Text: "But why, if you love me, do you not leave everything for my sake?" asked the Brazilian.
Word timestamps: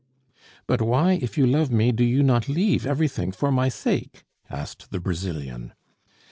"But 0.65 0.81
why, 0.81 1.13
if 1.21 1.37
you 1.37 1.45
love 1.45 1.69
me, 1.69 1.91
do 1.91 2.03
you 2.03 2.23
not 2.23 2.49
leave 2.49 2.87
everything 2.87 3.31
for 3.31 3.51
my 3.51 3.69
sake?" 3.69 4.23
asked 4.49 4.89
the 4.89 4.99
Brazilian. 4.99 5.73